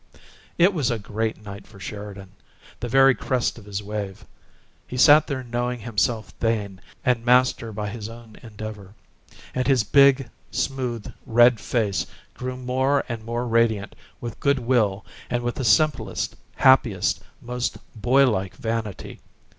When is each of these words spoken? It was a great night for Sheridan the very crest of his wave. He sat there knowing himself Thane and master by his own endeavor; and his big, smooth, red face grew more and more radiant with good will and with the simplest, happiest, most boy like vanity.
It 0.57 0.73
was 0.73 0.89
a 0.89 0.97
great 0.97 1.43
night 1.45 1.67
for 1.67 1.79
Sheridan 1.79 2.31
the 2.79 2.89
very 2.89 3.13
crest 3.13 3.59
of 3.59 3.65
his 3.65 3.83
wave. 3.83 4.25
He 4.87 4.97
sat 4.97 5.27
there 5.27 5.43
knowing 5.43 5.81
himself 5.81 6.29
Thane 6.39 6.81
and 7.05 7.23
master 7.23 7.71
by 7.71 7.87
his 7.89 8.09
own 8.09 8.35
endeavor; 8.41 8.95
and 9.53 9.67
his 9.67 9.83
big, 9.83 10.27
smooth, 10.49 11.13
red 11.27 11.59
face 11.59 12.07
grew 12.33 12.57
more 12.57 13.03
and 13.07 13.23
more 13.23 13.47
radiant 13.47 13.93
with 14.19 14.39
good 14.39 14.57
will 14.57 15.05
and 15.29 15.43
with 15.43 15.53
the 15.53 15.63
simplest, 15.63 16.35
happiest, 16.55 17.21
most 17.39 17.77
boy 17.93 18.27
like 18.27 18.55
vanity. 18.55 19.19